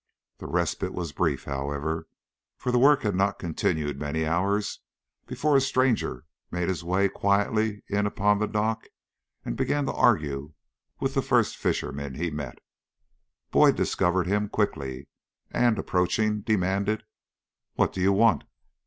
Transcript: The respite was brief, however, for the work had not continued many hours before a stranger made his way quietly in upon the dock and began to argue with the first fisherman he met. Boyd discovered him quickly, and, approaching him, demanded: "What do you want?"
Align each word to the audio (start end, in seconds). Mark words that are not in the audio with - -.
The 0.39 0.47
respite 0.47 0.93
was 0.95 1.11
brief, 1.11 1.43
however, 1.43 2.07
for 2.57 2.71
the 2.71 2.79
work 2.79 3.03
had 3.03 3.13
not 3.13 3.37
continued 3.37 3.99
many 3.99 4.25
hours 4.25 4.79
before 5.27 5.55
a 5.55 5.61
stranger 5.61 6.25
made 6.49 6.69
his 6.69 6.83
way 6.83 7.07
quietly 7.07 7.83
in 7.87 8.07
upon 8.07 8.39
the 8.39 8.47
dock 8.47 8.87
and 9.45 9.55
began 9.55 9.85
to 9.85 9.93
argue 9.93 10.53
with 10.99 11.13
the 11.13 11.21
first 11.21 11.55
fisherman 11.55 12.15
he 12.15 12.31
met. 12.31 12.57
Boyd 13.51 13.75
discovered 13.75 14.25
him 14.25 14.49
quickly, 14.49 15.07
and, 15.51 15.77
approaching 15.77 16.25
him, 16.27 16.41
demanded: 16.41 17.03
"What 17.75 17.93
do 17.93 18.01
you 18.01 18.11
want?" 18.11 18.45